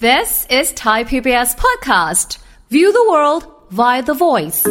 [0.00, 2.38] This is Thai PBS Podcast.
[2.70, 3.42] View the world
[3.78, 4.62] via the voice.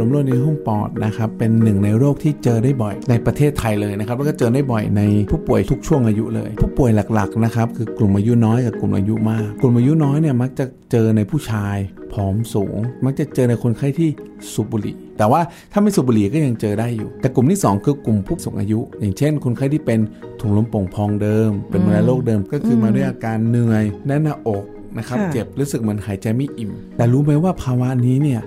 [0.00, 11.76] ลมโรคในหุ้มปอดนะครับเป็นหนึ่งในโรคที่เจอได้บ่อยในประเทศไทยเลยนะครับแล้วก็เจอได้บ่อยในผู้ป่วยทุกช่วงอายุเลย ผู้ป่วยหลักๆนะครับคือกลุ่มอายุน้อยกับกลุ่มอายุมาก กลุ่มอายุน้อยเนี่ยมักจะเจอในผู้ชาย
[12.12, 14.08] ผอมสูง มักจะเจอในคนไข้ที่
[14.52, 15.40] สูบบุหรี่ แต่ว่า
[15.72, 20.00] ถ้าไม่สูบบุหรี่ก็ยังเจอได้อยู่ แต่กลุ่มที่ 2 คือกลุ่มผู้สูงอายุ อย่างเช่น คนไข้ที่เป็น
[20.40, 24.64] ถุงลมโป่งพองเดิม เป็นมะเร็งโรคเดิมก็คือมาด้วยอาการเหนื่อยแน่นหน้าอก
[24.98, 28.40] นะครับค่ะเจ็บรู้สึกเหมือนหายใจไม่อิ่ม แต่รู้ไหมว่าภาวะนี้เนี่ย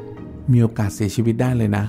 [0.52, 1.84] มีโอกาสเสียชีวิตได้เลยนะ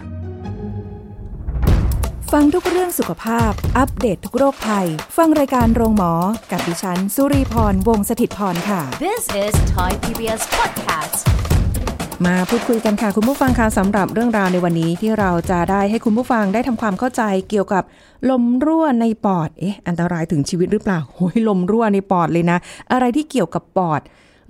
[2.32, 6.12] ฟังทุกเรื่องสุขภาพ อัปเดตททุกโรคภัย ฟังรายการโรงหมอ
[6.50, 11.43] กับดิฉัน สุรีพร วงศิตพรค่ะ This is Thai PBS Podcast.
[12.26, 17.84] มาพูดคุยกันค่ะ คุณผู้ฟังคะสำหรับเรื่องราวในวันนี้ที่เราจะได้ให้คุณผู้ฟังได้ทำความเข้าใจเกี่ยวกับ
[18.30, 22.58] ลมรั่วในปอดเอ๊ะอันตรายถึงชีวิตหรือเปล่าโอ้ยลมรั่วในปอดเลยนะ
[22.92, 24.00] อะไรที่เกี่ยวกับปอด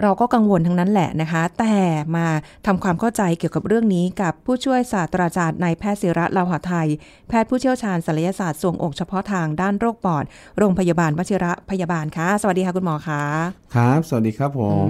[0.02, 1.76] เราก็กังวลทั้งนั้นแหละนะคะ แต่
[2.16, 2.26] มา
[2.66, 6.88] ทำความเข้าใจเกี่ยวกับเรื่องนี้กับผู้ช่วยศาสตราจารย์นายแพทย์ศิระลาหาไทย
[7.28, 10.24] แพทย์ผู้เชี่ยวชาญศัลยศาสตร์ส่วงอกเฉพาะทางด้านโรคปอด
[10.58, 13.22] โรงพยาบาลวชิระพยาบาลค่ะสวัสดีค่ะคุณหมอคะ
[13.74, 14.86] ครับ สวัสดีครับผม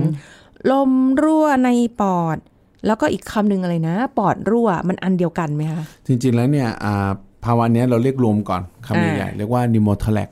[0.71, 0.91] ลม
[1.23, 2.39] รั่วในปอด
[2.87, 7.11] แล้วก็อีกคำหนึ่งอะไรนะ ปอดรั่วมันอันเดียวกันไหมคะ จริง ๆ แล้วเนี่ยอ่า
[7.45, 10.29] ภาวะเนี้ยเราเรียกรวมก่อนคำอ่าใหญ่ๆเรียกว่านิโมท l ลก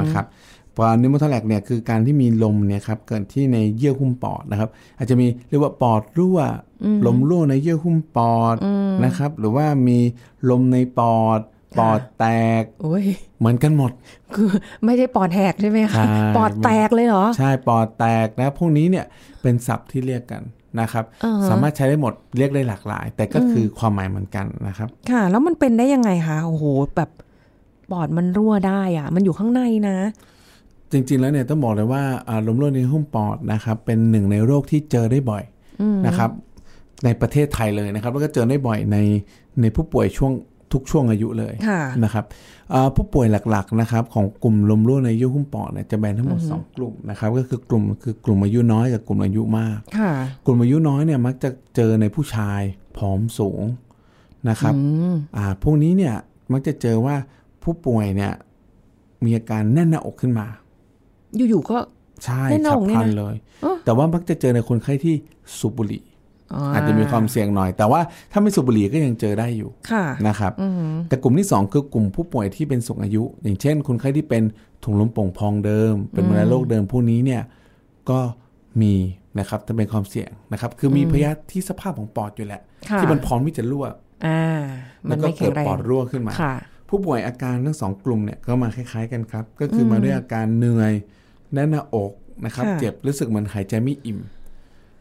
[0.00, 0.26] นะครับ
[0.76, 6.38] พอนิโมท l ลกเนี่ยคือการที่มีลมเนี่ยครับเกิดที่ในเยื่อหุ้มปอดนะครับ อาจจะมีเรียกว่าปอดรั่ว
[7.06, 8.56] ลมรั่วในเยื่อหุ้มปอด
[9.04, 9.98] นะครับ หรือว่ามี
[10.50, 11.40] ลมในปอด
[11.78, 12.26] ปอดแต
[12.60, 13.04] กโอ้ย
[13.38, 13.90] เหมือนกันหมด
[14.34, 14.50] คือ
[14.84, 19.04] ไม่ได้ปอดแหกใช่ไหมใช่คะปอดแตกเลยเหรอ ใช่ปอดแตกนะพวกนี้เนี่ย
[19.42, 20.42] เป็นศัพท์ที่เรียกกัน
[20.80, 26.64] นะครับอ่าฮะสามารถใช้ได้หมดเรียกได้หลากหลาย แต่ก็คือความหมายเหมือนกันนะครับ ค่ะ แล้วมันเป็นได้ยังไงคะโอ้โห
[26.96, 27.10] แบบ
[27.90, 29.96] ปอดมันรั่วได้อะมันอยู่ข้างในนะ
[30.92, 35.42] จริงๆแล้วเนี่ยต้องบอกเลยว่าอ่าลมรั่วในหุ้มปอดนะครับ เป็นหนึ่งในโรคที่เจอได้บ่อย
[36.06, 36.30] นะครับ
[37.04, 38.96] ในประเทศไทยเลยนะครับ แล้วก็เจอได้บ่อยใน
[39.60, 40.32] ในผู้ป่วยช่วง
[40.72, 42.24] ทุกช่วงอายุเลยค่ะนะครับ
[42.74, 50.10] อ่าผู้ป่วยหลักๆนะครับของกลุ่มลมรั่วในเยื่อหุ้มปอดเนี่ยจะแบ่งทั้งหมด 2 กลุ่มนะครับก็คือกลุ่มคือกลุ่มอายุน้อยกับกลุ่มอายุมากค่ะ
[50.44, 52.60] กลุ่มอายุน้อยเนี่ยมักจะเจอในผู้ชาย
[52.96, 53.62] ผอมสูง
[54.48, 54.74] นะครับ
[55.36, 56.14] อ่าพวกนี้เนี่ย
[56.52, 57.16] มักจะเจอว่า
[57.62, 58.32] ผู้ป่วยเนี่ย
[59.24, 60.46] มีอาการแน่นหน้าอกขึ้นมา
[61.50, 61.78] อยู่ๆก็
[62.24, 65.14] ใช่แน่นหน้าฉัอบกเนี่ยพลันนะเลยเอ้อแต่ว่ามักจะเจอในคนไข้ที่
[65.58, 66.04] สูบบุหรี่
[66.54, 68.00] อาอาจจะมีความเสี่ยงหน่อย แต่ว่า
[68.32, 70.52] ถ้าไม่สูบบุหรี่ก็ยังเจอได้อยู่ค่ะนะครับ
[71.08, 74.42] แต่กลุ่มที่สองคือกลุ่มผู้ป่วยที่เป็นสูงอายุ อย่างเช่น คนไข้ที่เป็น
[74.84, 77.42] ถุงลมโป่งพองเดิม เป็นมะเร็งโรคเดิมพวกนี้เนี่ย
[78.10, 78.18] ก็
[78.82, 78.94] มี
[79.38, 83.86] นะครับจะเป็นความเสี่ยงนะครับ คือมีพยาธิที่สภาพของปอดอยู่แหละค่ะที่มันพร้อมที่จะรั่ว
[84.26, 84.40] อ่า
[85.08, 86.54] มัแล้นวก็ไม่แข็เกิงดแรงปอดรั่วขึ้นมาค่ะ
[86.88, 90.92] ผู้ป่วยอาการทั้งสองกลุ่มเนี่ยก็มาคล้าย ๆกันครับ ก็คือมาด้วยอาการเหนื่อย
[91.52, 92.12] แน่นหน้าอก
[92.44, 94.18] นะครับค่ะเจ็บรู้สึกเหมือนหายใจไม่อิ่ม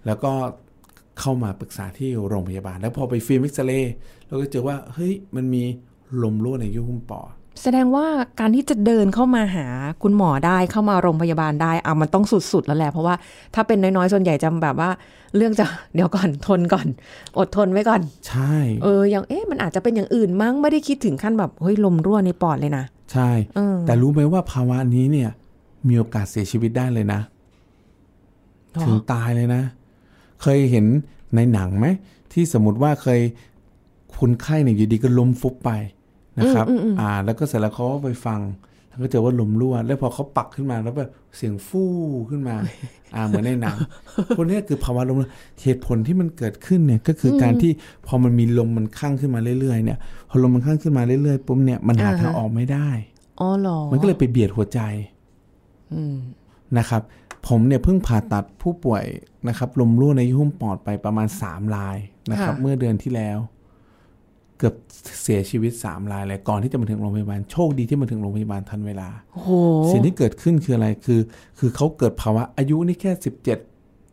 [0.05, 0.31] แล้วก็
[1.19, 3.93] เข้ามาปรึกษาที่โรงพยาบาล แล้วพอไปฟิล์มเอ็กซเรย์
[4.27, 5.63] เราก็เจอว่าเฮ้ยมันมี
[6.23, 8.05] ลมรั่วในเยื่อหุ้มปอดแสดงว่า
[8.39, 9.67] การที่จะเดินเข้ามาหา
[10.03, 13.15] คุณหมอได้เข้ามาโรงพยาบาลได้อะมันต้องสุดๆแล้วแหละเพราะว่า
[13.55, 14.89] ถ้าเป็นน้อยๆส่วนใหญ่จะแบบว่า
[15.35, 16.87] เรื่องจะเดี๋ยวก่อนทนก่อน
[17.39, 25.29] อดทนไว้ก่อน ใช่เอออย่างเอ๊ะมันอาจจะเป็นอย่างอื่นมั้งไม่ได้คิดถึงขั้นแบบเฮ้ยลมรั่วในปอดเลยนะใช่เออแต่รู้ไหมว่าภาวะนี้เนี่ย
[25.87, 27.19] มีโอกาสเสียชีวิตได้เลยนะ
[28.73, 29.61] หรอถึงตายเลยนะ
[30.41, 30.85] เคยเห็น
[31.35, 31.87] ในหนังไหม
[32.33, 33.19] ที่สมมติว่าเคย
[34.19, 35.71] คนไข้เนี่ยอยู่ดีก็ล้มฟุบไป
[36.39, 36.65] นะครับ
[36.99, 38.41] อ่า แล้วก็เสร็จแล้วเขาก็ไปฟัง
[38.89, 41.91] แล้วก็เจอว่าลมรั่วแล้วพอเขาปักขึ้นมาแล้วแบบเสียงฟู่
[42.29, 42.55] ขึ้นมา
[43.15, 43.77] อ่าเหมือนในหนัง
[44.35, 45.29] พวกเนี้ยคือภาวะลมรั่ว
[45.61, 47.71] เหตุผลที่มันเกิดขึ้นเนี่ยก็คือการที่
[48.07, 49.99] พอมันมีลมมันข้างขึ้นมาเรื่อยๆเนี่ย
[50.29, 52.89] พอลมมันข้างขึ้นมาเรื่อยๆปุ๊บเนี่ยมันหาทางออกไม่ได้
[53.39, 54.79] อ๋อเหรอมันก็เลยไปเบียดหัวใจ
[56.77, 57.01] นะครับ
[57.47, 59.03] ผมเนี่ยเพิ่งผ่าตัดผู้ป่วย
[59.47, 61.97] นะครับลมรั่วในหุ้มปอดไปประมาณ 3 ราย
[62.31, 63.37] นะครับค่ะเมื่อเดือนที่แล้ว
[64.57, 64.75] เกือบ
[65.21, 69.51] เสียชีวิต 3 รายเลยก่อนที่จะมาถึงโรงพยาบาลโชคดีที่มาถึงโรงพยาบาลทันเวลาโอ้โห
[69.91, 71.19] สิ่งที่เกิดขึ้นคืออะไรคือ
[71.59, 73.59] คือเขาเกิดภาวะอายุนี่แค่สิบเจ็ด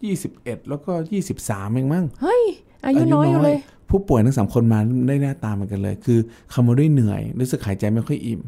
[0.04, 2.42] ยี่สิบเอ็ดแล้วก็ยี่สิบสามเองมั้งเฮ้ย
[2.86, 3.58] อายุน้อยอยู่เลย
[3.90, 4.78] ผู้ป่วยทั้งสามคนมา
[5.08, 6.19] ได้หน้าตาเหมือนกันเลย คือ
[6.50, 8.40] เขามาด้วยเหนื่อยรู้สึกหายใจไม่ค่อยอิ่ม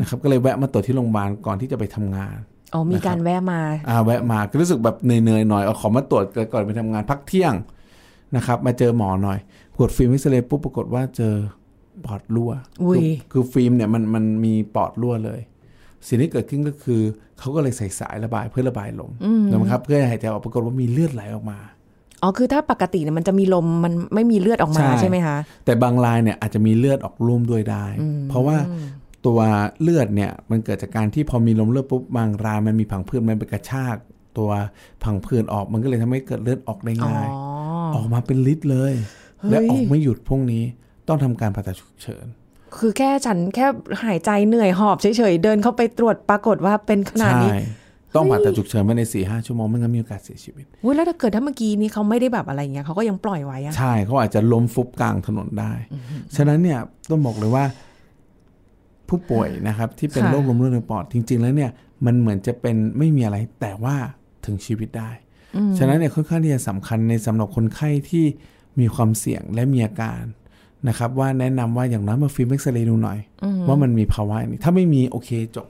[0.00, 2.36] นะครับก็เลยแวะมาตรวจที่โรงพยาบาลก่อนที่จะไปทำงาน
[2.72, 7.54] อ๋อมีการแวะมาอ่าแวะมาก็รู้สึกแบบเหนื่อยๆหน่อยเอาขอมาตรวจก่อนไปทำงานพักเที่ยง
[8.36, 9.38] นะครับ มาเจอหมอหน่อย
[9.78, 11.34] กดฟิล์มเอ็กซเรย์ปุ๊บปรากฏว่าเจอ
[12.04, 12.52] ปอดรั่ว
[12.82, 15.40] อุ้ยคือคือฟิล์มเนี่ยมันมันมีปอดรั่วเลย
[16.08, 17.00] สิ่งที่เกิดขึ้นก็คือ
[17.38, 19.12] เขาก็เลยใส่สายระบายเพื่อระบายลม
[19.50, 21.58] นะครับ เพื่อให้หายใจออกปรากฏว่ามีเลือดไหลออกมา
[22.22, 27.84] อ๋อคือถ้าปกติเนี่ยมันจะมีลมมันไม่มีเลือดออกมาใช่ใช่ไหมคะแต่บางรายเนี่ยอาจจะมีเลือดออกร่วมด้วยได้
[28.28, 28.56] เพราะว่า
[29.26, 29.40] ตัว
[29.82, 33.96] เลือดเนี่ยมันเกิดจากการที่พอมีลมเลือดปุ๊บบางรายมันมีผังผืดมันไปกระชาก
[34.38, 34.50] ตัว
[35.04, 37.28] พังผืดออกมันก็เลยทำให้เกิดเลือดออกได้อ๋อง่าย
[37.94, 38.94] ออกมาเป็นลิตรเลย
[39.38, 40.62] เฮ้ยและออกไม่หยุดพวกนี้
[41.08, 42.26] ต้องทำการผ่าตัดฉุกเฉิน
[42.78, 43.66] คือแค่ฉันแค่
[44.04, 47.52] หายใจเหนื่อยหอบเฉยๆเดินเข้าไปตรวจปรากฏว่าเป็นขนาดใช่นี้
[48.14, 55.72] ต้องผ่าตัดฉุกเฉินภายในสี่ห้าชั่วโมงไม่งั้นมีโอกาสเสียชีวิตอุ้ยแล้วถ้าเกิดถ้าเมื่อกี้นี้เขาไม่ได้แบบอะไรเงี้ยเขาก็ยังปล่อยไว้อะใช่เขาอาจจะล้มฟุบกลางถนนได้
[56.36, 56.78] ฉะนั้นเนี่ย
[57.10, 57.64] ต้องบอกเลยว่า
[59.12, 61.70] ผู้ป่วยนะครับ ที่เป็นค่ะโรคลมเลือดในปอดจริง ๆ แล้วเนี่ย
[62.06, 63.96] มันเหมือนจะเป็นไม่มีอะไรแต่ว่า
[64.44, 65.10] ถึงชีวิตได้
[65.78, 68.24] ฉะนั้นเนี่ยค่อนข้างที่จะสำคัญในสำหรับคนไข้ที่
[68.80, 70.22] มีความเสี่ยงและมีอาการ
[70.88, 73.18] นะครับ ว่าแนะนำว่าอย่างน้อยมาฟิล์มเอ็กซเรย์ดูหน่อย
[73.68, 75.66] ว่ามันมีภาวะนี้ถ้าไม่มีโอเคจบ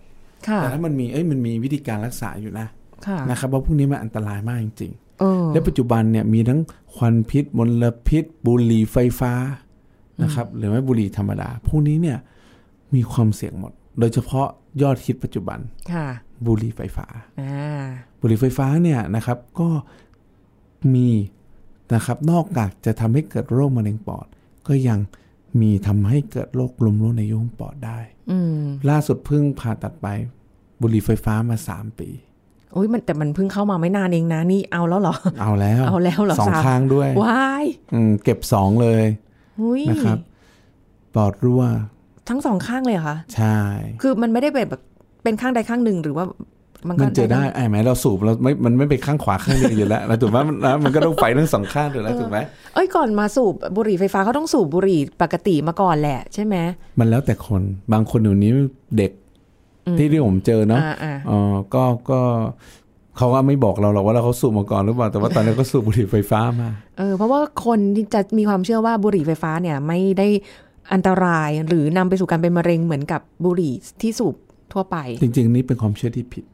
[0.48, 2.66] ค่ะแต่ถ้ามันมีเอ้ยมันมีวิธีการรักษาอยู่นะ
[3.06, 6.60] ค่ะนะครับว่าพวกนี้มันอันตรายมากจริงๆเออและปัจจุบันเนี่ยมีทั้ง
[6.94, 9.32] ควันพิษมลพิษ บุหรี่ไฟฟ้า
[10.22, 12.18] นะครับหรือไม่บุหรี่ธรรมดาพวกนี้เนี่ย
[12.94, 14.48] มีความเสี่ยงหมด โดยเฉพาะ
[14.82, 15.58] ยอดฮิตปัจจุบัน
[15.92, 16.06] ค่ะ
[16.46, 17.06] บุหรี่ไฟฟ้า
[17.40, 17.84] อ่า
[18.20, 19.68] บุหรี่ไฟฟ้าเนี่ยนะครับก็
[20.94, 21.08] มี
[21.94, 24.26] นะครับนอกจากจะทำให้เกิดโรคมะเร็งปอด
[24.68, 24.98] ก็ยัง
[25.60, 27.98] มีทำให้เกิดโรคลมรั่วในยุงปอดได้
[28.30, 30.06] อืมล่าสุดเพิ่งผ่าตัดไป
[30.80, 32.08] บุหรี่ไฟฟ้ามาสามปี
[32.76, 39.04] อุ้ยมันแต่มันเพิ่งเข้ามาไม่นานเองนะนี่เอาแล้วเหรอ เอาแล้ว เอาแล้วเหรอสองสามข้างด้วยว้ายอืมเก็บสองเลย
[39.60, 40.18] อุ้ยนะครับ
[41.14, 41.62] ปอดรั่ว
[42.28, 43.58] ทั้งสองข้างเลยเหรอคะใช่
[44.02, 44.82] คือมันไม่ได้แบบแบบ
[45.22, 46.26] เป็นข้างใดข้างหนึ่งหรือว่า
[46.88, 52.38] มันก็มันเจอได้ไอ้ไหมเราสูบเราไม่ มันไม่ไปข้างขวาข้างเดียวอยู่แล้วเราถูกไหมมันแล้วมันก็ต้องไฟทั้งสองข้างถูกแล้วถูกไหม
[52.74, 56.56] เอ้ยก่อนมาสูบบุหรี่ไฟฟ้าเขาต้องสูบบุหรี่ปกติมาก่อนแหละใช่ไหม
[56.98, 58.52] มันแล้วแต่คนบางคนเดี๋ยวนี้
[58.98, 59.12] เด็ก
[59.98, 62.20] ที่ที่ผมเจอเนาะอ่าอ่าเออก็ก็
[63.16, 70.28] เขาก็ไม่บอกเราหรอกว่าเราเขาสูบมาก่อนหรือเปล่าแต่ว่าตอนนี้ก็สูบบุหรี่ไฟฟ้ามาเออเพราะว่าคนที่จะมีความเชื่อว่าบุหรี่ไฟฟ้าเนี่ยไม่ได้
[70.92, 74.34] อันตรายหรือนำไปสู่การเป็นมะเร็งเหมือนกับบุหรี่ที่สูบ
[74.72, 76.44] ทั่วไป จริง ๆ นี่เป็นความเชื่อที่ผิด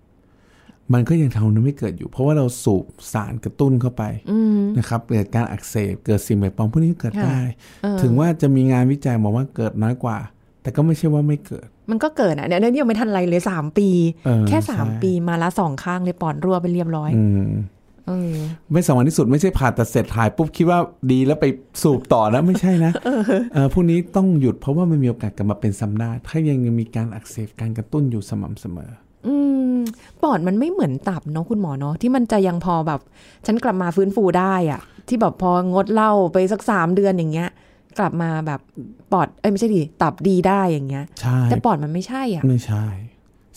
[0.92, 4.02] มันก็ยังทำให้เกิดอยู่ เพราะว่าเราสูบสารกระตุ้นเข้าไป
[4.78, 7.40] นะครับเกิดการอักเสบเกิดสิ่งแปลกปลอมพวกนี้ก็เกิดค่ะได้
[8.02, 10.18] ถึงว่าจะมีงานวิจัยบอกว่าเกิดน้อยกว่า
[10.62, 13.88] แต่ก็ไม่ใช่ว่าไม่เกิด มันก็เกิดอะเนี่ยเนี่ยยังไม่ทันไรเลยสามปี
[14.26, 17.52] เออแค่สามใช่ปีมาละสองข้างเลยปอดรั่วไปเรียบร้อยอืมเออ
[18.72, 20.78] ไม่สำคัญที่สุดไม่ใช่ผ่าตัดเสร็จถ่ายปุ๊บคิดว่า
[21.12, 21.46] ดีแล้วไป
[21.82, 22.92] สูบต่อนะไม่ใช่นะ
[23.54, 28.90] เออพวกนี้ต้องหยุดเพราะว่ามันมีโอกาสกลับมาเป็นซ้ำได้ถ้ายังมีการอักเสบการกระตุ้นอยู่สม่ำเสมอ
[29.26, 29.34] อื
[29.74, 29.78] ม
[30.22, 33.00] ปอดมันไม่เหมือนตับเนาะคุณหมอเนาะที่มันจะยังพอแบบ
[33.46, 37.48] ฉันกลับมาฟื้นฟูได้อะที่แบบพองดเหล้าไปสักสามเดือนอย่างเงี้ย
[37.98, 38.60] กลับมาแบบ
[39.12, 42.84] ปอดเอ้ยไม่ใช่ดิตับดีได้อย่างเงี้ยใช่แต่ปอดมันไม่ใช่อะ ไม่ใช่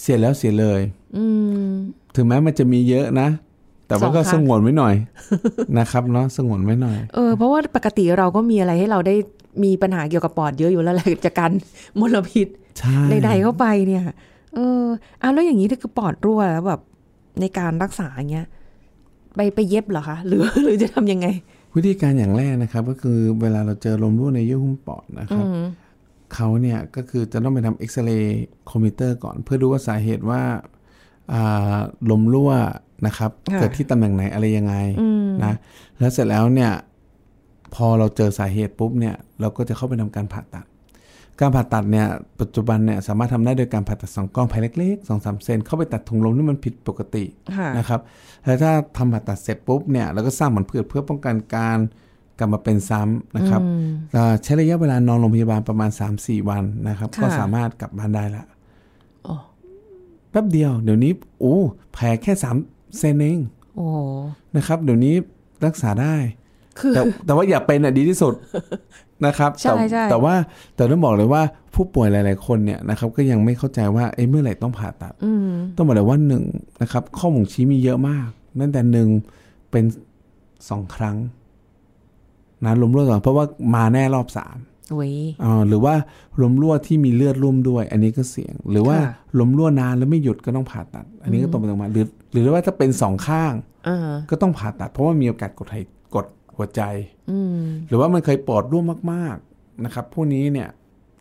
[0.01, 0.81] เสียแล้วเสียเลย
[1.17, 1.25] อื
[1.67, 1.71] ม
[2.15, 3.27] ถึงแม้มันจะมีเยอะนะ
[3.91, 4.95] แต่ว่าก็สองสข้างงวนไว้หน่อย
[5.79, 9.15] นะครับเนาะสงวนไว้หน่อย เออเพราะว่าปกติเราก็มีอะไรให้เราได้
[9.63, 11.51] มีปัญหาเกี่ยวกับปอดเยอะอยู่แล้วแหละจากการ
[11.99, 12.47] มลพิษ
[12.79, 14.03] ใช่ใดๆเข้าไปเนี่ย
[14.55, 14.83] เออ
[15.21, 16.81] อะแล้วอย่างนี้ถ้าคือปอดรั่วแล้วแบบ
[17.41, 18.47] ในการรักษาอย่างเงี้ย
[19.35, 21.27] ไปไปเย็บเหรอคะ หรือหรือจะทำยังไง
[21.75, 25.45] วิธีการอย่างแรกนะครับ ก็คือเวลาเราเจอลมรั่วในเยื่อหุ้มปอดนะครับ
[26.33, 30.41] เขาเนี่ยก็คือจะต้องไปทำเอ็กซเรย์คอมพิวเตอร์ก่อน เพื่อดูว่าสาเหตุว่า
[31.33, 31.77] อ่า
[32.09, 32.51] ลมรั่ว
[33.05, 34.75] นะครับค่ะเกิดที่ตำแหน่งไหนอะไรยังไง
[35.43, 35.53] นะ
[35.99, 36.71] แล้วเสร็จแล้วเนี่ย
[37.75, 40.65] พอเราเจอสาเหตุปุ๊บเนี่ย เราก็จะเข้าไปทำการผ่าตัด
[41.39, 42.07] การผ่าตัดเนี่ย
[42.39, 47.23] ปัจจุบันเนี่ยสามารถทำได้โดยการผ่าตัดสองกล้องแผลเล็กๆสองสามเซนเข้าไปตัดถุงลมที่มันผิดปกติ
[47.55, 47.99] ค่ะนะครับ
[48.45, 51.79] แล้วถ้าทำผ่าตัดเสร็จปุ๊บเนี่ยเราก็สร้างผันผืดเพื่อป้องกันการ
[52.39, 53.61] กลับมาเป็นซ้ำนะครับ
[54.13, 58.43] เอ่อใช้ระยะเวลานอนโรงพยาบาลประมาณ 3-4 วันนะครับค่ะก็สามารถกลับบ้านได้ละ
[59.25, 59.35] อ๋อ
[60.31, 61.57] แป๊บเดียว เดี๋ยวนี้โอ้
[61.93, 63.39] แผลแค่3 เซนเอง
[63.75, 63.97] โอ้โห
[64.55, 65.15] นะครับ เดี๋ยวนี้
[65.65, 66.15] รักษาได้
[66.79, 68.33] คือแต่แต่ว่าอย่าเป็นอะดีที่สุด
[69.25, 70.33] นะครับใช่แต่ใช่แต่ว่า
[70.75, 71.41] แต่ต้องบอกเลยว่า
[71.73, 76.43] ผู้ป่วยหลาย ๆ คนเนี่ยนะครับ ก็ยังไม่เข้าใจว่าเอ้เมื่อไหร่ต้องผ่าตัดอืมต้องบอกเลยว่าหนึ่ง
[76.81, 78.27] นะครับ ข้อบ่งชี้มีเยอะมาก
[78.59, 79.07] นั่นแต่หนึ่ง
[79.71, 79.83] เป็น
[80.69, 81.17] สองครั้ง
[82.65, 83.45] นะลมรั่วสองเพราะว่า
[83.75, 84.57] มาแน่รอบสาม
[84.93, 85.95] เว้ยอ่าหรือว่า
[86.41, 93.53] ลมรั่วที่มีเลือดร่วมด้วย อันนี้ก็เสี่ยง หรือว่าค่ะลมรั่วนานแล้วไม่หยุดก็ต้องผ่าตัด อันนี้ก็ตรงไปตรงมาหรือ หรือว่าถ้าเป็นสองข้าง
[93.87, 95.75] อ่าก็ต้องผ่าตัด เพราะว่ามีโอกาสกดไห
[96.15, 96.81] กดหัวใจ
[97.31, 97.57] อืม
[97.87, 100.69] หรือว่ามันเคยปอดรั่วมาก ๆนะครับพวกนี้เนี่ย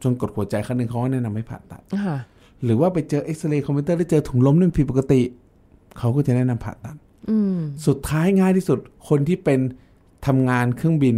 [0.02, 2.17] จนกดหัวใจครั้งหนึ่งเขาก็แนะนำให้ผ่าตัดค่ะ
[2.64, 5.21] หรือว่าไปเจอเอ็กซเรย์คอมพิวเตอร์แล้วเจอถุงลมนี่มันผิดปกติ
[5.99, 6.97] เขาก็จะแนะนำผ่าตัด
[7.31, 9.61] อืมสุดท้ายง่ายที่สุดคนที่เป็น
[10.26, 11.17] ทำงานเครื่องบิน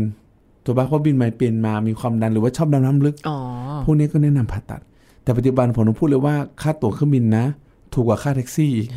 [0.65, 3.39] ตัวบ้าเพราะบินไปเปลี่ยนมามีความดันหรือว่าชอบดำน้ำลึกอ๋อ
[3.85, 4.81] พวกนี้ก็แนะนำผ่าตัด
[5.23, 7.45] แต่ปัจจุบันผมต้องพูดเลยว่าค่าตั๋วเครื่องบินนะ
[7.95, 8.89] ถูกกว่าค่าแท็กซี่อีก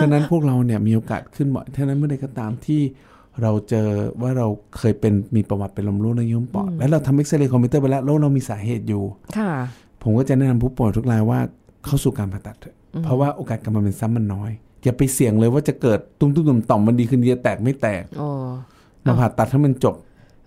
[0.00, 2.80] ฉะนั้นพวกเราเนี่ยมีโอกาสขึ้นบ่อยเท่านั้นเมื่อใดก็ตามที่
[3.42, 3.88] เราเจอ
[4.22, 4.46] ว่าเรา
[4.78, 9.02] เคยเป็นมีประวัติเป็นลมรั่วในเยื่อหุ้มปอด แล้วเราทำเอ็กซเรย์คอมพิวเตอร์ไปแล้วแล้วเรามีสาเหตุอยู่
[9.38, 9.50] ค่ะ
[10.02, 11.38] ผมก็จะแนะนำผู้ป่วยทุกรายว่า
[11.84, 14.50] เข้าสู่การผ่าตัดเถอะเพราะว่าโอกาสกลับมาเป็นซ้ำมันน้อย
[14.84, 18.28] อย่าไปเสี่ยงเลยว่าจะเกิดตุ้มตุ้มต่อมต่อมมันดีขึ้นดีจะแตกไม่แตกโอ้
[19.06, 19.94] มาผ่าตัดให้มันจบ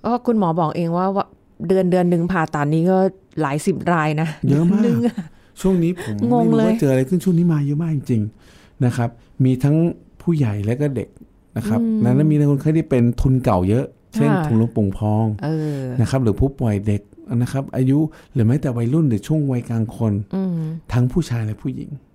[0.05, 1.25] ก็คุณหมอบอกเองว่าว่า
[1.67, 2.97] เดือนเดือนหนึ่งผ่าตัดนี้ก็
[3.41, 5.15] หลายสิบรายนะ เยอะมากดืนหนึ่งะ
[5.61, 9.09] ช่วงนี้ผมงงไม่รู้เลยว่าเจออะไรขึ้นช่วงนี้มาเยอะมากจริงๆนะครับ
[9.45, 9.75] มีทั้ง
[10.21, 11.09] ผู้ใหญ่และก็เด็ก
[11.57, 17.01] นะครับนั้นมีคนไข้ที่เป็นทุนเก่าเยอะ เช่นถุงลมโป่งพองเออนะครับ หรือผู้ป่วยเด็ก
[17.41, 17.97] นะครับ อายุ
[18.33, 20.53] หรือแม้แต่วัยรุ่นหรือช่วงวัยกลางคนอืม
[20.93, 22.12] ทั้งผู้ชายและผู้หญิงอ่า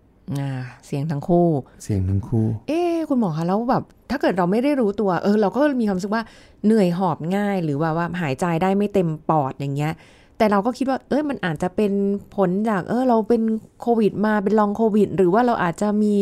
[0.86, 1.48] เสียงทั้งคู่
[1.82, 6.22] เสี่ยงทั้งคู่ เอ๊ะคุณหมอคะแล้วแบบ ถ้าเกิดเราไม่ได้รู้ตัว เออ เราก็มีความรู้สึกว่า
[6.64, 9.92] เหนื่อยหอบง่าย หรือว่าว่าหายใจได้ไม่เต็มปอดอย่างเงี้ย
[10.38, 11.92] แต่เราก็คิดว่า เอ้ยมันอาจจะเป็น
[12.36, 13.42] ผลจาก เออ เราเป็น
[13.80, 16.14] โควิดมาเป็นลองโควิด หรือว่าเราอาจจะมี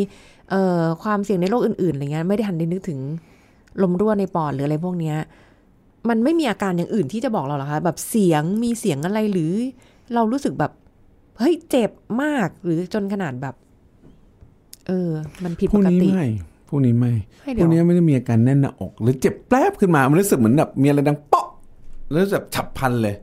[0.50, 2.98] เอ่อความเสี่ยงในโรคอื่นๆอะไรเงี้ยไม่ได้ทันได้นึกถึง
[3.82, 5.16] ลมรั่วในปอดหรืออะไรพวกเนี้ย
[6.08, 9.52] มันไม่มีอาการอย่างอื่นที่จะบอกเราเหรอคะแบบเสียงมีเสียงอะไรหรือ
[10.14, 10.72] เรารู้สึกแบบ
[11.38, 11.90] เฮ้ยเจ็บ
[12.22, 13.54] มากหรือจนขนาดแบบ
[14.86, 15.10] เออ
[15.44, 16.26] มันผิดพปวกกนี้ติไม่
[16.68, 17.12] พวกนี้ไม่
[17.42, 21.48] ให้พเดี๋ยววกนี้ไม่ได้มีอาการแน่นหน้าอก หรือเจ็บแป๊บขึ้นมา มันรู้สึกเหมือนแบบมีอะไรดังเปาะ
[22.10, 23.14] แล้วแบบฉับพลันเลย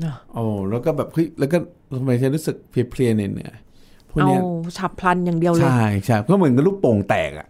[0.00, 1.58] เนอะโอ้แล้วก็แบบเฮ้ยแล้วก็
[1.98, 4.40] ทำไมฉันรู้สึกเพลียๆเหนื่อยๆพวกเอาเนี้ย
[4.78, 7.48] ฉับพลันอย่างเดียวเลย ใช่ใช่ก็เหมือนกับลูกโป่งแตกอะ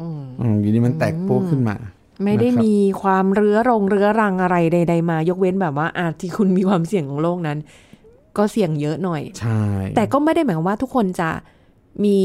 [0.00, 1.76] อืมอืมอยู่ดีมันแตกโป๊กขึ้นมา
[2.24, 7.58] ไม่ได้นะครับมีความเรื้อรงเรื้อรังอะไรใด ๆ มา ยกเว้นแบบว่าอาที่คุณมีความเสี่ยงของโรคนั้น
[8.36, 9.62] ก็เสี่ยงเยอะหน่อย ใช่
[9.96, 11.30] แต่ก็ไม่ได้หมายความว่าทุกคนจะ
[12.04, 12.18] มี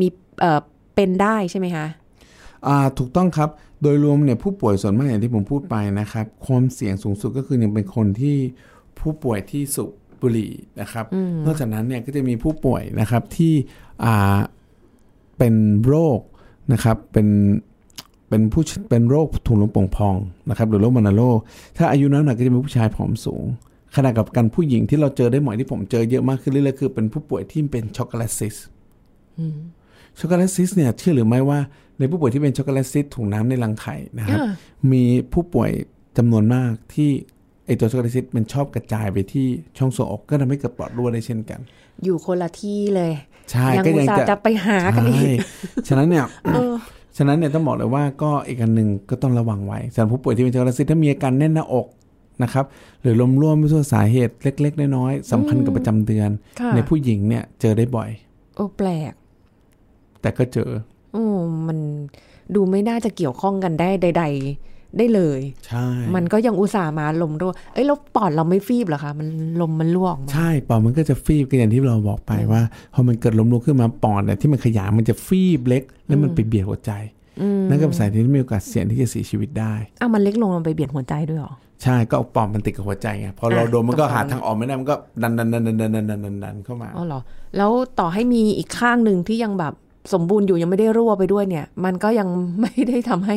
[0.00, 0.08] มี
[0.40, 0.60] เอ่อ
[0.94, 1.86] เป็นได้ใช่ไหมคะ
[2.66, 3.50] อ่าถูกต้องครับ
[3.82, 8.36] โดยรวมเนี่ยผู้ป่วยส่วนมากอย่างที่ผมพูดไปนะครับ ความเสี่ยงสูงสุดก็คือยังเป็นคนที่
[8.98, 9.90] ผู้ป่วยที่สูบ
[10.20, 11.04] บุหรี่นะครับ
[11.46, 13.54] นอกจากนั้นเนี่ยก็จะมีผู้ป่วยนะครับที่
[14.04, 14.38] อ่า
[15.38, 15.54] เป็น
[15.86, 16.20] โรค
[16.72, 17.28] นะครับเป็น
[18.28, 20.14] เป็นผู้เป็นโรคถุงลมโป่งพอง
[20.48, 21.38] นะครับหรือโรคมานาโรค
[21.76, 23.44] ถ้าอายุน้อยหน่อยก็จะเป็นผู้ชายผอมสูง
[23.96, 31.58] ขณะกับการผู้หญิงที่เราเจอได้บ่อยที่ผมเจอเยอะมากขึ้นเรื่อยๆคือเป็นผู้ป่วยที่เป็น chocolate cyst chocolate cyst เนี่ยเชื่อหรือไม่ว่า
[31.98, 34.50] ในผู้ป่วยที่เป็น chocolate cyst ถุงน้ำในรังไข่นะครับอ่า
[34.92, 35.70] มีผู้ป่วย
[36.18, 37.10] จำนวนมากที่
[37.66, 39.46] ไอตัว chocolate cyst มันชอบกระจายไปที่
[39.78, 41.60] ช่องทรวงอกก็ทำให้เกิดปอดรั่วได้เช่นกัน
[42.04, 43.12] อยู่คนละที่เลย
[43.50, 45.30] ใช่ยังก็อุยัตงส่าจะห์จะไปหากันอีใช่
[45.84, 46.74] กฉะนั้นเนี่ยเออ
[47.16, 51.86] ฉะนั้นเนี่ยต้องบอกเลยว่าก็อีกอันหนึ่งก็ต้องระวังไว้สำหรับผู้ป่วยที่เป็นช็อกโกแลตซิสถ้ามีอาการแน่นหน้าอก
[52.42, 52.64] นะครับ
[53.02, 56.30] หรือลมร่วมไม่ทราบสาเหตุเล็ก ๆ น้อยๆสัมพันธ์กับประจำเดือน
[56.60, 58.10] ค่ะในผู้หญิงเนี่ยเจอได้บ่อย
[58.54, 59.12] โอ้แปลก
[60.26, 60.70] แต่ก็เจอ
[61.14, 61.22] อื
[61.66, 61.78] มัน
[62.54, 64.24] ดูไม่น่าจะเกี่ยวข้องกันได้ใด
[64.60, 69.28] ๆ ได้เลย ใช่ มันก็ยังอุตส่าห์มาลมรั่วเอ้ยแล้วปอดเราไม่ฟีบเหรอคะ มัน
[69.60, 72.62] ลมมันรั่วออกมาใช่ปอดมันก็จะฟีบก็อย่างที่เราบอกไปว่า
[72.94, 76.92] พอมันเกิดลมรั่วขึ้นมาปอดเนี่ยที่มันขยายมันจะฟีบเล็ก แล้วมันไปเบียดหัวใจ
[77.68, 87.20] นั่นก็เป็นสาเหตุที่มีโอกาสเสี่ยงที่จะเสียชีวิตได้อ้าวมันเล็กลงมันไปเบียดหัวใจด้วยหรอใช่ก็ปอดมันติดกับหัวใจไงพอเราโดนมันก็หาทางออกไม่ได้มันก็ดันดันดันดันดันดันดันเข้ามาอ๋อเหรอ
[87.56, 89.74] แล้วต่อให้มีอีกข้างหนึ่งที่ยังแบบ
[90.12, 92.28] สมบูรณ์อยู่ยังไม่ได้รั่วไปด้วยเนี่ย มันก็ยัง
[92.60, 93.36] ไม่ได้ทำให้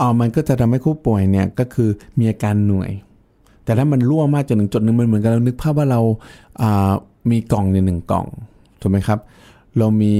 [0.00, 1.88] อ๋อมันก็จะทำให้ผู้ป่วยเนี่ยก็คือ
[2.18, 2.90] มีอาการเหนื่อย
[3.64, 6.00] แต่ถ้ามันรั่วมากจนถึงจุดหนึ่งมันเหมือนกับเรานึกภาพว่าเรา
[6.60, 6.92] อ่า
[7.30, 8.26] มีกล่องในหนึ่งกล่อง
[8.80, 9.18] ถูกไหมครับ
[9.78, 10.14] เรามี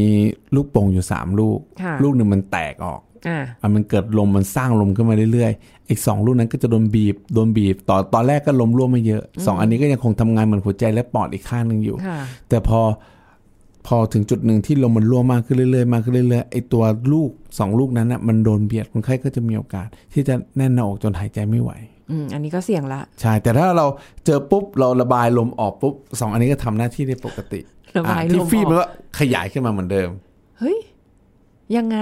[0.54, 12.18] ลูกโป่งอยู่สามลูกค่ะลูกหนึ่งมันแตกออกอ่าอะมันเกิดลมมันสร้างลมขึ้นมาเรื่อยๆ อีกสองลูกนั้นก็จะโดนบีบโดนบีบ ต่อตอนแรกก็ลมรั่วไม่เยอะสองอันนี้ก็ยังคงทำงานเหมือนหัวใจและปอดอีกข้างหนึ่งอยู่ค่ะ
[12.48, 12.80] แต่พอ
[13.88, 21.70] พอถึงจุดหนึ่งที่ลมมันรั่วมากขึ้นเรื่อยๆมากขึ้นเรื่อยๆไอตัวลูกสองลูกนั้นน่ะมันโดนเบียดคนไข้ก็จะมีโอกาส ที่จะแน่นหน้าอกจนหายใจไม่ไหว
[22.10, 23.86] อืมอันนี้ก็เสี่ยงละใช่แต่ถ้าเรา
[24.24, 27.60] เจอปุ๊บเราระบายลมออกปุ๊บสองอันนี้ก็ทำหน้าที่ได้ปกติ
[27.96, 28.86] ระบายอะลที่มฟีบอมันอกก็
[29.18, 30.10] ขยายขึ้นมาเหมือนเดิม
[30.58, 30.78] เฮ้ย
[31.76, 31.98] ยังไง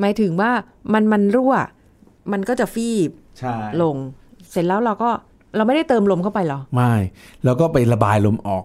[0.00, 0.50] หมายถึงว่า
[0.92, 1.54] มันมันรั่ว
[2.32, 3.96] มันก็จะฟีบใช่ลง
[4.50, 5.10] เสร็จแล้วเราก็
[5.56, 6.94] เราไม่ได้เติมลมเข้าไปเหรอ ไม่
[7.44, 8.64] แล้วก็ไประบายลมออก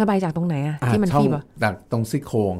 [0.00, 2.54] ระบายจากตรงไหนอะอะที่มันช่องฟีบอะจากตรงซี่โครง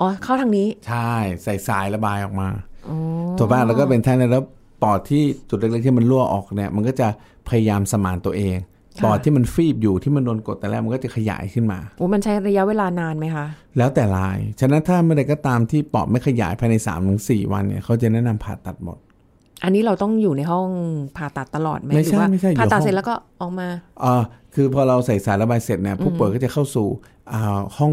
[0.00, 2.48] อ๋อเข้าทางนี้ ใช่ใส่สายระบายออกมา
[2.88, 2.96] อ๋อ
[3.38, 4.44] ถูกป่ะแล้วก็เป็นแท่งแล้ว
[4.82, 7.08] ปอดที่จุดเล็กๆที่มันรั่วออกเนี่ย มันก็จะ
[7.48, 8.56] พยายามสมานตัวเอง
[9.04, 13.46] ปอดที่มันฟีบอยู่ที่มันโดนกดแต่แรกมันก็จะขยายขึ้นมาโอ้มันใช้ระยะเวลานานไหมคะ
[13.78, 18.98] แล้วแต่ราย ฉะนั้นถ้าเมื่อใดก็ตามที่ปอดไม่ขยายภายใน3าถึงสวันเนี่ยเขาจะแนะนำผ่าตัดหมด
[19.64, 20.68] อันนี้เราต้องอยู่ในห้อง
[21.16, 23.68] ผ่าตัดตลอดไหมไม่หรืใช่ว่าไม่ใช่อยู่ผ่าตัดห้องเสร็จแล้วก็ออกมา
[24.04, 24.22] อ่า
[24.54, 26.88] คือพอเราใส่สายระบายเสร็จเนี่ยผู้ป่วยก็จะเข้าสู่
[27.32, 27.92] อ่าห้อง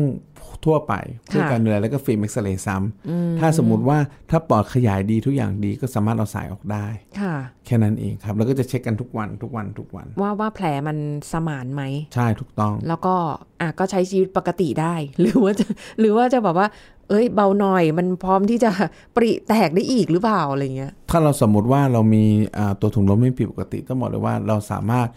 [0.65, 0.93] ทั่วไป
[1.25, 3.97] เพื่อการดูแลแล้วก็ฟิล์มเอ็กซเรย์ซ้ำถ้าสมมุติว่า
[4.29, 6.85] ถ้าปอดขยายดีทุกอย่างดีก็สามารถเอาสายออกได้
[7.19, 7.35] ค่ะ
[7.65, 10.97] แค่นั้นเองครับ แล้วก็จะเช็คกันทุกวันทุกวันทุกวัน ว่าว่าแผลมัน
[11.31, 11.83] สมานไหม
[12.15, 13.15] ใช่ถูกต้อง แล้วก็
[13.61, 15.65] อะก็ใช้ชีวิตปกติได้ หรือว่าจะ
[15.99, 16.67] หรือว่าจะแบบว่า
[17.09, 18.71] เอ้ยเบาหน่อยมันพร้อมที่จะ
[19.15, 22.23] ปริแตกได้อีกหรือเปล่าอะไรเงี้ย ถ้าเราสมมติว่าเรามี
[22.57, 25.07] อ่าตัวถุงลมไม่ผิดปกติต้องบอกเลยว่าเราสามารถ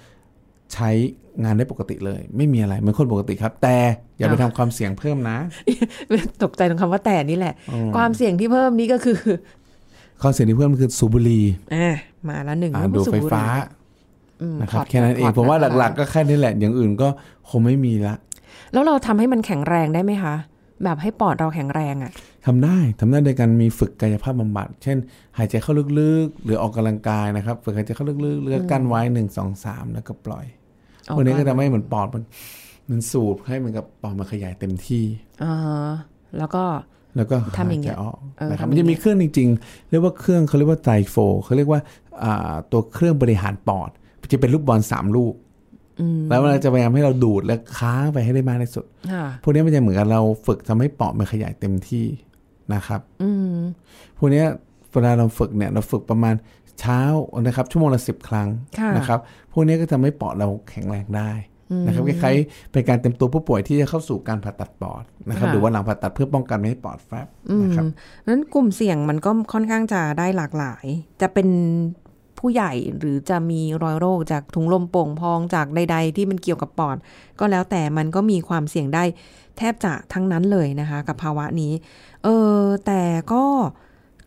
[0.74, 0.90] ใช้
[1.44, 3.76] งานได้ปกติเลย ไม่มีอะไรเหมือนคนปกติครับ แต่
[4.18, 5.38] อย่าไปทำความเสี่ยงเพิ่มนะ
[6.42, 7.54] ตกใจตรงคำว่าแต่นี่แหละ
[7.96, 9.16] ความเสี่ยงที่เพิ่มนี่ก็คือ
[10.22, 11.44] ความเสี่ยงที่เพิ่มคือสูบบุหรี่
[11.74, 11.94] อ่า
[12.28, 13.44] มาแล้วหนึ่งอ่าแล้วดูสูบไฟบุหรี่ฟ้า
[14.42, 17.08] อืมนะครับพร์ตแค่นั้นเองพร์ตผมว่านะคะหลัก ๆ ก็แค่นี้แหละอย่างอื่นก็
[17.50, 18.14] คงไม่มีละ
[18.72, 20.34] แล้วเราทำให้มันแข็งแรงได้ไหมคะ
[20.84, 22.12] แบบให้ปอดเราแข็งแรงอะ
[22.46, 24.96] ทำได้ทำได้โดยการมีฝึกกายภาพบำบัด เช่น
[25.38, 30.59] หายใจเข้าลึกๆ หรือออกกำลังกายนะครับ ฝึกหายใจเข้าลึกๆเลือกกั้นไว้หนึ่งสองสามแล้วก็ปล่อยออก
[31.16, 32.22] พวกนี้ก็กำลังทำให้เหมือนปอดมัน
[32.90, 35.04] มันสูบให้เหมันกับปอดมันขยายเต็มที่
[35.42, 35.90] อ่า
[36.38, 36.64] แล้วก็
[37.16, 41.80] แล้วก็ทำอย่างเงี้หายยใจออกเออนะครับทำมันอย่าจะงเงี้มียเครื่องจริงๆ เรียกว่าเครื่องเขาเรียกว่าไตรโฟเขาเรียกว่า
[42.24, 43.90] อ่าตัวเครื่องบริหารปอด
[44.32, 45.34] จะเป็นลูกบอลสามลูก
[46.00, 52.06] อืมแล้วมันจะพยายามให้เราดูดและค้างไปให้ได้มากที่สุดค่ะพวกนี้มันจะเหมือนกับเราฝึกทำให้ปอดมันขยายเต็มที่
[52.74, 53.56] นะครับ อืม
[54.18, 54.46] พวกเนี้ย
[54.90, 56.34] เวลาเราฝึกเนี่ย เราฝึกประมาณ
[56.80, 57.00] เช้า
[57.40, 58.48] นะครับชั่วโมงละสิบครั้ง
[58.78, 59.20] ค่ะนะครับ
[59.52, 61.32] พวกนี้ก็ทำให้ปอดเราแข็งแรงได้
[61.86, 67.26] นะครับคล้ายๆเป็นการเต็มตัวผู้ป่วยที่จะเข้าสู่การผ่าตัดปอดนะครับค่ะหรือว่าหลังผ่าตัดเพื่อป้องกันไม่ให้ปอดแฟบ
[67.64, 70.84] นะครับเพราะฉะนั้นกลุ่มเสี่ยงมันก็ค่อนข้างจะได้หลากหลาย
[71.20, 71.48] จะเป็น
[72.38, 76.96] ผู้ใหญ่หรือจะมีรอยโรคจากถุงลมโป่งพองจากใด ๆ ที่มันเกี่ยวกับปอด
[77.38, 79.04] ก็แล้วแต่มันก็มีความเสี่ยงได้
[79.58, 81.72] แทบจะทั้งนั้นเลยนะคะ กับภาวะนี้
[82.24, 83.44] เออแต่ก็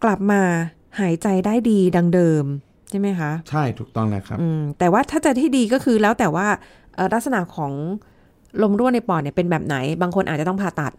[0.04, 0.42] กลับมา
[1.00, 2.46] หายใจได้ดีดังเดิม
[2.90, 6.48] ใช่ไหมคะ ใช่ถูกต้องนะครับอืมแต่ว่าถ้าจะที่ดีก็คือแล้วแต่ว่า
[6.96, 7.72] เอ่อลักษณะของ
[8.62, 10.94] ลมรั่วในปอดเนี่ยเป็นแบบไหน บางคนอาจจะต้องผ่าตัด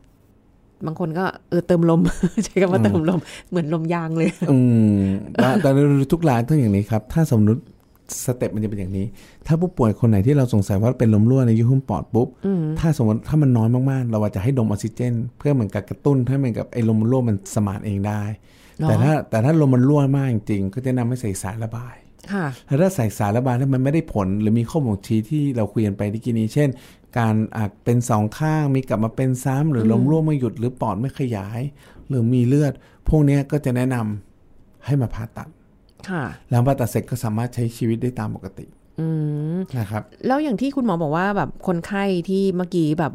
[0.87, 2.01] บางคนก็เออเติมลม
[2.45, 3.21] ใช้คำว่าเติมลม
[3.51, 4.59] เหมือนลมยางเลย อื
[4.97, 4.99] ม
[5.35, 5.71] แต่แต่
[6.13, 7.63] ทุกรายต้องอย่างนี้ครับ ถ้าสมมติ
[8.25, 9.07] สเต็ปมันจะเป็นอย่างนี้
[9.47, 12.29] ถ้าผู้ป่วยคนไหนที่เราสงสัยว่าเป็นลมรั่วในยุหุ้มปอดปุ๊บ
[12.81, 21.97] ถ้าสมมติถ้ามันน้อยมากๆ เราอาจจะให้ดมออกซิเจน เพื่อเหมือนกับกระตุ้นให้เหมือนกับไอ้ลมรั่วมันสมานเองได้หรอ แต่ถ้าแต่ถ้าลมมันรั่วมากจริงๆก็จะแนะนำให้ใส่สายระบาย
[22.33, 26.69] ค่ะแล้วถ้าใส่สายระบายแล้วมันไม่ได้ผล หรือมีข้อบ่งชี้ที่เราคุยกันไปที่กี้นี้ เช่น
[27.19, 31.61] การอาจเป็นสองข้างมีกลับมาเป็นซ้ำหรือลมรั่วไม่หยุดหรือปอดไม่ขยาย
[32.09, 32.73] หรือมีเลือด
[33.09, 35.49] พวกเนี้ยก็จะแนะนำให้มาผ่าตัด
[36.09, 38.67] ค่ะหลังผ่าตัดเสร็จก็สามารถใช้ชีวิตได้ตามปกติ
[39.01, 39.07] อื
[39.55, 43.13] มนะครับ แล้วอย่างที่คุณหมอบอกว่าแบบคนไข้ที่เมื่อกี้แบบ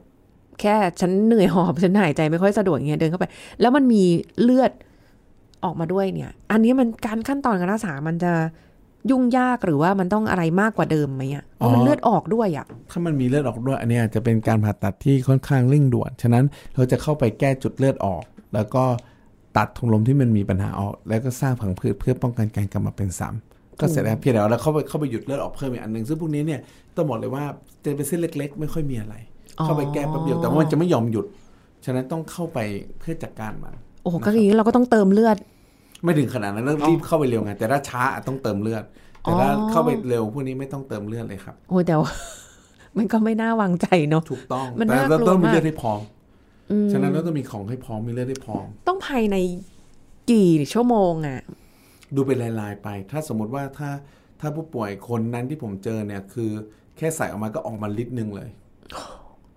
[0.61, 3.25] แค่ฉันเหนื่อยหอบฉันหายใจไม่ค่อยสะดวกอย่างเงี้ยเดินเข้าไป
[3.61, 4.03] แล้วมันมี
[4.41, 4.71] เลือด
[5.63, 8.33] ออกมาด้วยเนี่ย อันนี้มันการขั้นตอนการรักษา มันจะ
[9.09, 16.45] ยุ่งยากหรือว่ามันต้องอะไรมากกว่าเดิมไหมอะเพราะมันอ๋อเลือดออกด้วยอะ ถ้ามันมีเลือดออกด้วย อันเนี้ยจะเป็นการผ่าตัดที่ค่อนข้างเร่งด่วน ฉะนั้น
[16.75, 18.83] เราจะเข้าไปแก้จุดเลือดออก แล้วก็
[19.57, 26.59] ตัดถุงลมที่มันมีปัญหาออก แล้วก็สร้างผังผืดเพื่อป้องกันการกลับมาเป็นซ้ำก็เสร็จแล้วเพียงแต่ว่าเราเข้าไปเข้าไปหยุดเลือดออกเพิ่มอีกอันหนึ่งซึ่งพวกนี้เนี่ย
[26.95, 27.43] ต้องบอกเลยว่า
[27.83, 29.15] จะเป็นเส้นเล็ก ๆ ไม่ค่อยมีอะไร
[29.59, 31.25] อ๋อเข้าไปแก้แป๊บเดียวแต่ว่ามันจะไม่ยอมหยุด
[31.85, 32.59] ฉะนั้นต้องเข้าไป
[32.99, 35.37] เพื่อจัดการมันโอ้โหก็อย่างนี้เราก็ต้องเติมเลือด
[36.03, 38.83] ไม่ถึงขนาดนั้นต้องรีบเข้าไปเร็วไงแต่ถ้าช้าอาจต้องเติมเลือด
[39.21, 42.11] แต่ถ้าอ๋อเข้าไปเร็วพวกนี้ไม่ต้องเติมเลือดเลยครับโอ้ยแต่ว่า
[42.97, 46.01] มันก็ไม่น่าวางใจเนาะถูกต้องมันแต่น่ากลัเราวต้องมีมากเลือดให้พร้อม
[46.91, 49.35] ฉะนั้นเราต้องมีของให้พร้อมมีเลือดให้พร้อม ต้องภายใน
[50.31, 51.39] กี่ชั่วโมงอะ
[52.15, 53.89] ดูเป็นลายๆไป ถ้าสมมติว่าถ้า
[54.39, 56.49] ถ้าผู้ป่วยคนนั้นที่ผมเจอเนี่ย คือ
[56.97, 58.49] แค่ใส่ออกมาก็ออกมาลิตรหนึ่งเลย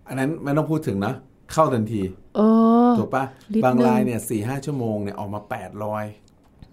[0.09, 1.15] อันนั้นไม่ต้องพูดถึงนะ
[1.53, 2.03] เข้าทันที
[2.37, 2.41] เอ
[2.89, 6.05] อถูกปะลิตรบางหนึ่งรายเนี่ยสี่ห้าชั่วโมงเนี่ยออกมาแปดร้อย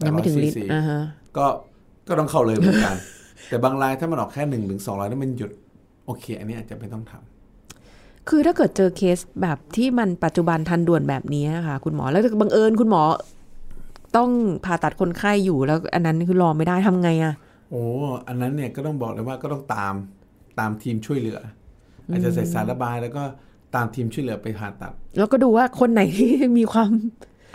[0.05, 1.01] ยังไม่ถึงลิตรอ่าฮะ
[1.37, 1.45] ก็
[2.07, 2.95] ก็ต้องเข้าเลยเหมือนกัน
[3.49, 5.51] แต่บางรายถ้ามันออกแค่หนึ่งถึงสองร้อยแล้วมันหยุด
[6.05, 13.01] โอเค อันนี้อาจจะไม่ต้องทำคือถ้าเกิดเจอเคสแบบที่มันปัจจุบันทันด่วนแบบนี้ค่ะคุณหมอแล้วบังเอิญคุณหมอ
[14.17, 14.29] ต้อง
[14.65, 17.33] ผ่าตัดคนไข้อยู่แล้ว อันนั้นคือรอไม่ได้ทำไงอะ
[17.69, 17.83] โอ้
[18.27, 19.93] อันนั้นเนี่ยก็ต้องบอกเลยว่าก็ต้องตาม
[20.59, 21.39] ตามทีมช่วยเหลือ
[22.07, 23.23] ออาจจะใส่สารระบายแล้วก็
[23.75, 26.91] ตามทีมช่วยเหลือไปผ่าตัด แล้วก็ดูว่าคนไหนที่มีความ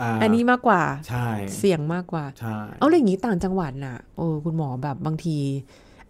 [0.09, 5.37] าอันนี้มากกว่าใช่เสี่ยงมากกว่าใช่เอาอะไรอย่างนี้ต่างจังหวัดน่ะโอ้คุณหมอแบบบางที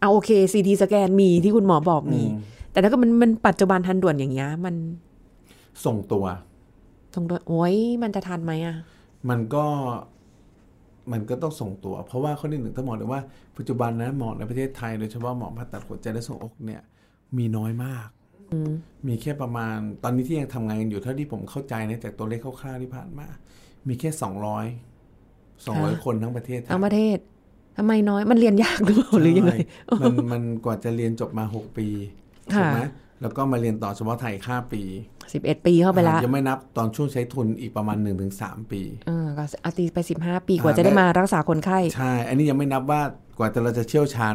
[0.00, 2.38] เอาโอเคซีทีสแกนมีที่คุณหมอบอกมีอืม
[2.72, 4.74] แต่ถ้าเก็มันมันปัจจุบันทันด่วนอย่างเงี้ยมัน
[5.84, 6.24] ส่งตัว
[7.12, 8.76] ตรงโอ้ยมันจะทันไหมอะ
[9.30, 9.64] มันก็
[11.12, 13.20] มันก็ต้องส่งตัว เพราะว่าข้อที่หนึ่งต้องบอกเลยว่า
[13.56, 16.82] ปัจจุบันนะหมอในประเทศไทยโดยเฉพาะหมอผ่าตัดหัวใจและทรวงอกเนี่ย
[17.36, 18.08] มีน้อยมาก
[19.06, 23.26] มีแค่ประมาณตอนนี้ที่ยังทำงานกันอยู่เท่าที่ผมเข้าใจนะจากตัวเลขคร่าวๆที่ผ่านมา
[23.88, 24.66] มีแค่สองร้อย
[25.66, 27.18] สองร้อยคนทั้งประเทศไทยทั้งประเทศ
[27.78, 29.54] ทำไมน้อยมันเรียนยากหรือเปล่าหรือยังไง
[29.98, 31.86] ใช่มันมันกว่าจะเรียนจบมาหกปี
[32.54, 32.80] ค่ะถูกไหม
[33.22, 34.82] แล้วก็มาเรียนต่อเฉพาะไทยอีกห้าปี
[35.32, 43.02] สิบเอ็ดปีเข้าไปละยังไม่นับตอนช่วงใช้ทุนอีกประมาณ1นถึงสปีเออก็อาตีไปสิบห้าปีกว่าอ่าจะได้และมารักษาคนไข้ ใช่ อันนี้ยังไม่นับว่า
[43.38, 44.34] กว่าจะเราจะเชี่ยวชาญ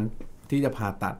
[0.49, 1.15] ที่จะผ่าตัด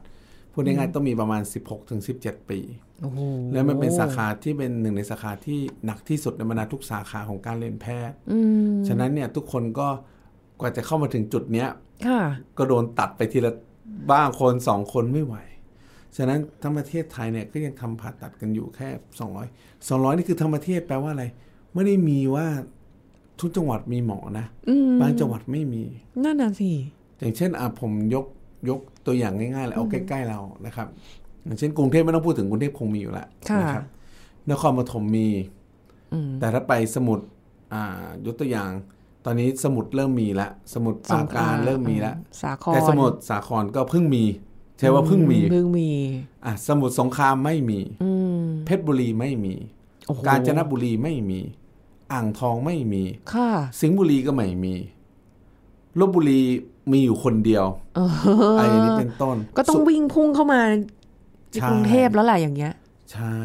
[0.52, 2.60] พูดง่ายๆต้องมีประมาณ 16ถึง17 ปี
[3.02, 3.18] โอ้โห
[3.52, 8.38] แล้วมันเป็นสาขาที่เป็นหนึ่งในสาขาที่หนักที่สุดในบรรดาทุกสาขาของการเรียนแพทย์อื
[8.72, 9.88] มฉะนั้นเนี่ยทุกคนก็
[10.60, 11.68] กว่าจะเข้ามาถึงจุดเนี้ย
[12.06, 12.20] ค่ะ
[12.58, 13.52] ก็โดนตัดไปทีละ
[14.12, 15.36] บ้างคนสองคนไม่ไหว
[16.16, 18.88] ฉะนั้นทั้งประเทศไทยเนี่ยก็ยังทำผ่าตัดกันอยู่แค่
[19.38, 21.24] 200 200 นี่คือทั้งประเทศแปลว่าอะไร
[21.74, 22.46] ไม่ได้มีว่า
[23.40, 24.46] ทุกจังหวัดมีหมอนะ
[25.00, 25.84] บางจังหวัดไม่มี
[26.24, 26.70] นั่นน่ะสิ
[27.18, 28.26] อย่างเช่นอะผมยก
[28.68, 30.88] ยกตัวอย่างง่ายๆเลยเอาใกล้ ๆ เรานะครับ
[31.44, 33.84] อย่างเช่นกรุงเทพไม่ต้องพูดถึงกรุงเทพคงมีอยู่แล้วค่ะนะครับ
[34.50, 35.28] นครปฐมมี
[36.40, 37.24] แต่ถ้าไปสมุทร
[37.72, 38.70] อ่ายกตัวอย่าง
[39.24, 44.24] ตอนนี้สมุทรเริ่มมีละสมุทรปราการเริ่มมีละสาครแต่สมุทรสาครก็เพิ่งมี
[44.78, 45.88] ใช่ว่าเพิ่งมีเพิ่งมี
[46.44, 48.10] อะสมุทรสงครามไม่มีอื
[48.42, 49.54] มเพชรบุรีไม่มี
[50.06, 51.40] โอ้โหกาญจนบุรีไม่มี
[52.12, 53.02] อ่างทองไม่มี
[53.34, 54.74] ค่ะสิงห์บุรีก็ไม่มี
[55.98, 56.40] ลบบุรี
[56.92, 57.64] มีอยู่คนเดียว
[57.96, 58.08] เออ
[58.58, 60.74] อะไรอย่างนี้เป็นต้น ก็ต้องสุวิ่งพุ่งเข้ามาใน
[61.52, 62.72] ใช่กรุงเทพแล้วแหละอย่างเงี้ย
[63.12, 63.36] ใช่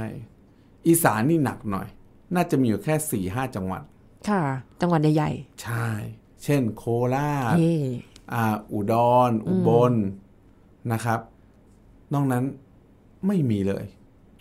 [0.88, 1.88] อีสานนี่หนักหน่อย
[2.36, 3.82] น่าจะมีอยู่แค่สี่ห้าจังหวัด
[4.30, 4.42] ค่ะ
[4.82, 5.32] จังหวัดใหญ่
[5.64, 5.88] ใช่
[6.44, 7.76] เช่น โคราชๆเย่
[8.34, 8.44] อ่า
[8.74, 8.94] อุด
[9.30, 9.94] รอุบล
[10.92, 11.20] นะครับ
[12.14, 12.44] นอกนั้น
[13.28, 13.86] ไม่มีเลย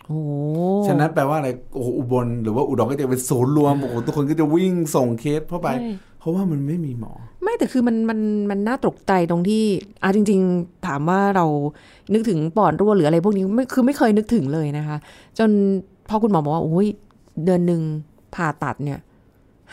[0.05, 0.31] โอ้โห
[0.87, 9.63] ฉะนั้นแปลว่าอะไรโอ้โหอุบลหรือว่าอุดรก็จะเป็นศูนย์รวมโอ้โหทุกคนก็จะวิ่งส่งเคสเข้าไปใช่เพราะว่ามันไม่มีหมอไม่ แต่คือมันมันมันน่าตกใจตรงที่
[10.03, 11.45] อะจริง ๆ ถามว่าเรา
[12.13, 14.97] นึกถึงปอดรั่วหรืออะไรพวกนี้ไม่คือไม่เคยนึกถึงเลยนะคะ
[15.37, 15.49] จน
[16.09, 16.87] พอคุณหมอบอกว่าโอ้ย
[17.45, 17.81] เดือนหนึ่ง
[18.35, 18.99] ผ่าตัดเนี่ย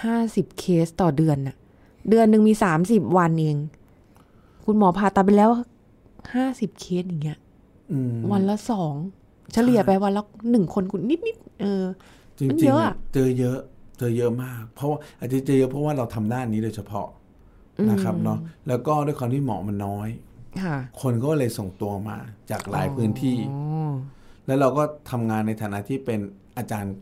[0.02, 1.56] ห้าสิบเคสต่อเดือนน่ะ
[2.08, 3.56] เดือนหนึ่งมีสามสิบวันเอง
[4.66, 5.50] คุณหมอผ่าตัดไปแล้ว
[6.34, 7.38] ห้าสิบเคสอย่างเงี้ย
[7.92, 8.94] อืมวันละสอง
[9.52, 11.82] เฉลี่ยไปวันละหนึ่งคนคุณนิดนิดๆเออ
[12.38, 13.58] จริงมันๆเยอะอะอะเจอเยอะ
[13.98, 17.06] เจอเยอะมาก เพราะว่าอาจจะเจอเยอะเพราะว่าเราทำด้านนี้โดยเฉพาะ
[17.90, 20.08] นะครับเนาะแล้วก็ด้วยความที่หมอมันน้อย
[20.62, 22.18] ค่ะคนก็เลยส่งตัวมา
[22.50, 23.58] จากหลายพื้นที่อ๋
[23.88, 23.92] อ
[24.46, 26.20] แล้วเราก็ทำงานในฐานะที่เป็น
[26.56, 26.94] อาจารย์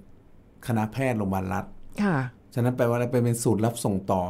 [0.66, 1.64] คณะแพทย์โรงพยาบาลรัฐ
[2.02, 2.16] ค่ะ
[2.54, 4.20] ฉะนั้นแปลว่าอะไรเป็นเป็นสูตรรับส่งต่อ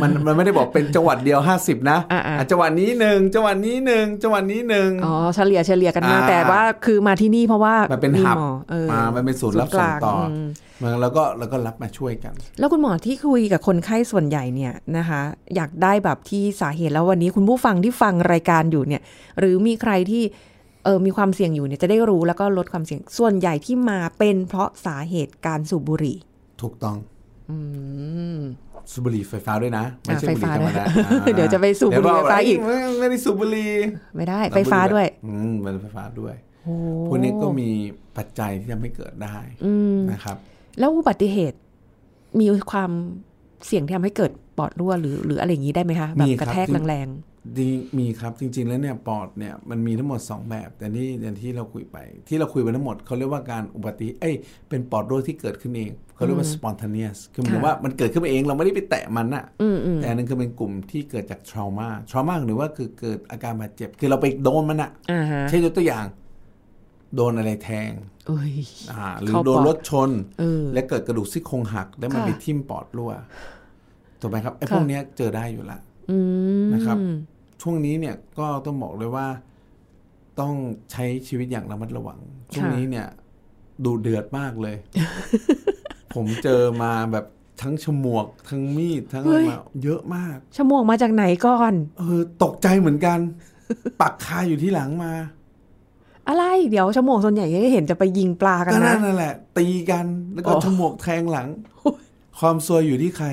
[0.00, 10.46] มันมันไม่ได้บอกเป็นจังหวัดเดียวห้าสิบนะอ่าๆอะจังหวัดนี้หนึ่งจังหวัดนี้หนึ่งจังหวัดนี้หนึ่งอ๋อเฉลี่ยเฉลี่ยกันมาอ่าแต่ว่าคือมาที่นี่เพราะว่ามันเป็นมีหับหมอเออมามันเป็นศูนย์รับส่งต่อศูนย์กลางอืม
[10.82, 15.20] มันแล้วก็แล้วก็รับมาช่วยกัน แล้วคุณหมอที่คุยกับคนไข้ส่วนใหญ่เนี่ยนะคะ
[15.54, 19.02] อยากได้แบบที่สาเหตุแล้ววันนี้คุณผู้ฟังที่ฟังรายการอยู่เนี่ย
[19.38, 20.22] หรือมีใครที่
[20.84, 26.18] เออมีความเสี่ยงอยู่เนี่ยจะได้รู้แล้วก็ลดความเสี่ยงส่วนใหญ่ที่มาเป็นเพราะสาเหตุการสูบบุหรี่
[26.62, 27.19] ถูกต้องอืม
[28.92, 33.72] สูบบุหรี่ไฟฟ้าด้วยนะ ไม่ใช่อะบุหรี่ธรรมดาไฟฟ้าด้วยอ่าเดี๋ยวจะไปสูบบุหรี่เดี๋ยวไฟฟ้าอีกไม่ไม่ได้สูบบุหรี่
[34.16, 36.34] ไม่ได้ไฟฟ้าด้วย อืมเป็นไฟฟ้าด้วย
[36.64, 36.74] โอ้
[37.06, 37.68] พวกนี้ก็มี
[38.16, 40.36] ปัจจัยที่ทำให้เกิดได้อืมนะครับ
[40.78, 41.58] แล้วอุบัติเหตุ
[42.40, 42.90] มีความ
[43.66, 47.08] เสี่ยงที่ทำให้เกิดปอดรั่วหรือหรืออะไรอย่างนี้ได้ไหมคะแบบมีกครัระบแทกที่แรง
[47.58, 51.98] ดีมีครับจริง ๆ แล้วเนี่ยปอดเนี่ยมันมีทั้งหมด 2 แบบแต่นี่อย่างที่เราคุยไป
[52.28, 54.34] ที่เราคุยไปทั้งหมดเขาเรียกว่าการอุบัติเอ้ย
[54.68, 66.04] เป็นปอดรั่วที่เกิดขึ้นเองเขาเรียกว่า spontaneous คือหมายถึงว่ามันเกิดขึ้นมาเองเราไม่ได้ไปแตะมันน่ะๆอืมอืมแต่อันนึงคือเป็นกลุ่มที่เกิดจาก trauma trauma หรือว่าคือเกิดอาการบาดเจ็บ คือเราไปโดนมันอะอ่าฮะเช่นยกตัวอย่าง
[67.16, 67.90] โดนอะไรแทง
[68.26, 68.52] เอ้ย
[68.90, 73.12] อ่าหรือเข้าปอดโดนรถชนเออและเกิดกระดูกซี่โครงหักแล้วมันค่ะไปทิ่มปอดรั่ว
[74.20, 75.89] ถูกไหมครับไอ้ค่ะพวกเนี้ยเจอได้อยู่ละอืม
[76.74, 76.96] นะครับ
[77.62, 79.26] ช่วงนี้เนี่ยก็ต้องบอกเลยว่า
[80.40, 80.54] ต้อง
[80.92, 82.18] ใช้ชีวิตอย่างระมัดระวัง
[82.54, 83.06] ช่วงนี้เนี่ย
[83.84, 84.76] ดูเดือดมากเลย
[86.14, 87.26] ผมเจอมาแบบ
[87.62, 93.18] ทั้งฉมวก ทั้งมีด ทั้งอะไรมาเยอะมากชั่วโมงมาจากไหนก่อน เออ ตกใจเหมือนกัน
[94.00, 95.12] ปักคาอยู่ที่หลังมา
[96.28, 101.48] อะไร เดี๋ยวชั่วโมงส่วนใหญ่จะเห็นจะไปยิงปลากันก็นะนั่นแหละ ตีกันแล้วก็อ๋อฉมวกแทงหลัง
[102.40, 103.28] ความซวยอยู่ที่ใคร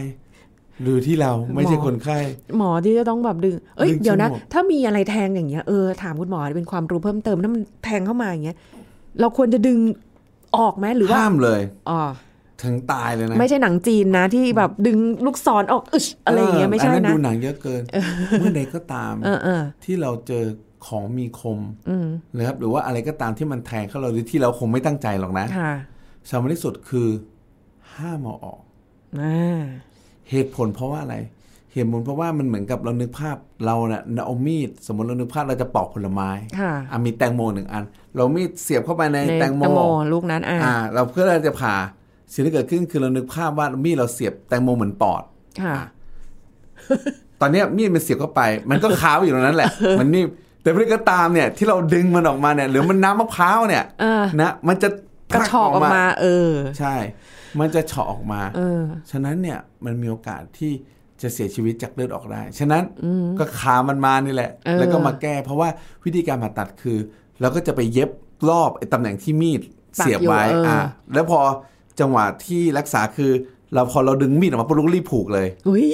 [0.82, 2.18] หรือที่เราไม่ใช่หมอคนไข้
[2.58, 8.58] หมอที่จะต้องแบบดึง เอ้ยดึงเดี๋ยวนะชั่วโมงถ้ามีอะไรแทงอย่างเงี้ยเออถามคุณหมอเป็นความรู้เพิ่มเติมถ้ามันแทงเข้ามาอย่างเงี้ย
[9.20, 9.80] เราควรจะดึง
[10.58, 12.02] ออกไหมหรือว่าห้ามเลยอ๋อ
[12.64, 17.84] ถึงตายเลยนะ ไม่ใช่หนังจีนนะที่แบบดึงลูกศรออกอึชอะไรอย่างเงี้ยไม่ใช่อันะดูหนังเยอะเกิน
[18.40, 20.44] เมื่อใดก็ตามเออเออที่เราเจอ
[20.88, 21.60] ของมีคม
[21.90, 25.74] อืมนะครับหรือว่าอะไรก็ตามที่มันแทงเข้าเราหรือที่เราคงไม่ตั้งใจหรอกนะค่ะ
[26.30, 27.08] สำคัญที่สุดคือ
[27.96, 28.62] ห้ามเอาออก
[29.22, 29.62] อ่า
[30.32, 31.18] เหตุผลเพราะว่าอะไร
[31.74, 37.84] เหตุผลเพราะว่ามันเหมือนกับเรานึกภาพเราเนี่ยเอามีดสมมติเรานึกภาพเราจะปอกผลไม้ค่ะอะมีแตงโมหนึ่งอัน
[38.16, 39.62] เรามีดเสียบเข้าไปในในแตงโม
[40.14, 41.76] ลูกนั้นอ่าอ่าเราเพื่อเราจะผ่า
[42.34, 45.24] สิ่งที่เกิดขึ้นคือเรานึกภาพว่ามีดเราเสียบแตงโมเหมือนปอด
[45.62, 45.76] ค่ะ
[47.42, 50.28] ตอนเนี้ยมีดมันเสียบเข้าไป มันก็ค้าอยู่ตรงนั้นแหละ มันนี่ม
[50.62, 54.90] แต่เมื่อก็ตามเนี่ยที่เราดึงมันออกมาเนี่ย หรือมันน้ำมะพร้าวเนี่ยเออนะมันจะ
[55.34, 56.96] กระชอกออกมา เออ ใช่
[57.60, 60.72] มันจะเฉาะออกมาเออฉะนั้นเนี่ยมันมีโอกาสที่
[61.22, 62.84] จะเสียชีวิตจากเลือดออกได้ ฉะนั้น
[63.40, 65.70] ก็ขามันมานี่แหละเออแล้วก็มาแก้ เพราะว่า
[66.06, 66.98] วิธีการผ่าตัดคือ
[67.42, 68.10] เราก็จะไปเย็บ
[68.50, 69.62] รอบไอ้ตำแหน่งที่มีด
[69.98, 70.82] เสียบไว้ปักอยู่เอออ่อะ
[71.14, 71.40] แล้วพอ
[72.00, 73.32] จังหวะที่รักษาคือ
[73.74, 75.86] เราพอเราดึงมีดออกมาปุ๊บเราก็รีบผูกเลยอุ้ย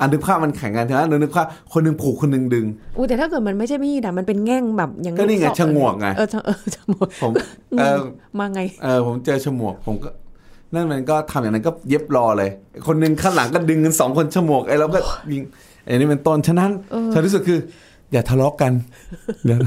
[0.00, 7.32] อันนึกภาพมันแข่งกันใช่ไหมนึกภาพคนหนึงผูกคนหนึงดึงอู้แต่ถ้าเกิดมันไม่ใช่มีดอะมันเป็นแง่งแบบอย่างก็นี่ไงลูศรฉงวกไงเออเออฉงวกผม
[7.78, 7.98] เออ
[8.38, 10.10] มาไงเออผมเจอฉมวกผมก็
[10.74, 12.50] นั่นมันก็ทำอย่างนั้นก็เย็บรอเลย
[12.86, 14.98] คนหนึ่งข้างหลังก็ดึงกันสองคนฉมวกไอ้เราก็
[15.32, 15.42] ยิง
[15.84, 16.70] ไอ้นี่เป็นต้นฉะนั้น
[17.12, 17.58] ฉันรู้สึกคือ
[18.12, 18.72] อย่าทะเลาะกัน
[19.44, 19.58] เดี๋ยว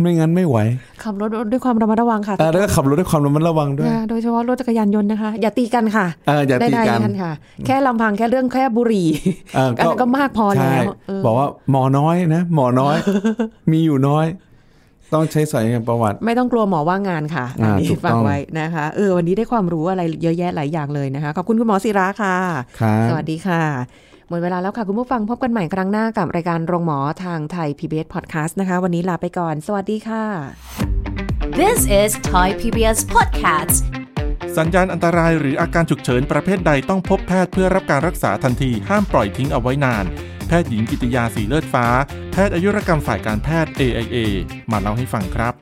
[0.00, 0.58] ไม่งั้นไม่ไหว
[1.04, 7.32] ขับรถด้วยความระมัดระวังค่ะเออแล้วก็ขับรถด้วยความระมัดระวังด้วยนะโดยเฉพาะรถจักรยานยนต์นะคะ อย่าตีกันค่ะเอออย่าตีได้กันๆค่ะ
[7.66, 9.08] แค่ลำพังแค่เรื่องแค่บุหรี่
[9.54, 12.96] เอออันนั้นก็มากพอใช่แล้วเออบอกว่าหมอน้อยนะ หมอน้อย
[13.72, 14.26] มีอยู่น้อย
[15.14, 22.36] ต้องใช้สายงานประวัติ ไม่ต้องกลัวหมอว่างงานค่ะอ่าอันนี้ถูกต้องฟังไว้นะคะเออวันนี้ได้ความรู้อะไรเยอะแยะหลายอย่างเลยนะคะขอบคุณคุณหมอศิระค่ะ
[22.80, 23.62] ครับสวัสดีค่ะ
[24.30, 30.24] หมดเวลาแล้วค่ะ คุณผู้ฟังพบกันใหม่ครั้งหน้ากับรายการโรงหมอทางไทย PBS Podcast นะคะ วันนี้ลาไปก่อน สวัสดีค่ะ
[31.60, 33.76] This is Thai PBS Podcast
[34.56, 40.04] สัญญาณอันตรายหรืออาการฉุกเฉินประเภทใดต้องพบแพทย์เพื่อรับการรักษาทันทีห้ามปล่อยทิ้งเอาไว้นาน
[40.48, 41.86] แพทย์หญิงกิติยาสีเลือดฟ้า
[42.32, 44.16] แพทย์อายุรกรรมฝ่ายการแพทย์ AIA
[44.70, 45.54] มาเล่าให้ฟังครับ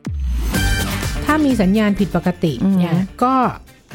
[1.25, 3.35] ถ้ามีสัญญาณผิดปกติอืมเนี่ยก็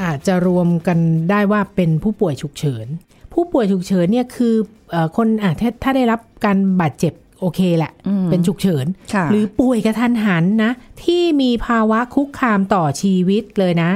[0.01, 2.87] อาจจะรวมกันได้ว่าเป็นผู้ป่วยฉุกเฉิน
[3.33, 4.55] ผู้ป่วยฉุกเฉินเนี่ยคือ
[4.91, 7.91] เออคนอะถ้าถ้าได้รับการบาดเจ็บโอเคแหละ
[8.29, 10.71] เป็นฉุกเฉินค่ะหรือป่วยกระทันหันนะ
[11.03, 13.91] ที่มีภาวะคุกคามต่อชีวิตเลยนะ